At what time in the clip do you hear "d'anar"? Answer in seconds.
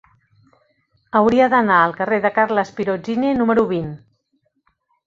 1.55-1.77